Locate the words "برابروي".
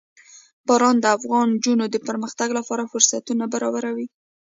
3.53-4.07